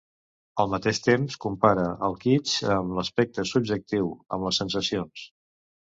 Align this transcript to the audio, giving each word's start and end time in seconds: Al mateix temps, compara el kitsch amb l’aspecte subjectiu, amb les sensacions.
Al 0.61 0.71
mateix 0.71 1.01
temps, 1.07 1.35
compara 1.43 1.85
el 2.09 2.17
kitsch 2.25 2.57
amb 2.79 2.99
l’aspecte 3.01 3.49
subjectiu, 3.53 4.13
amb 4.37 4.51
les 4.51 4.65
sensacions. 4.65 5.33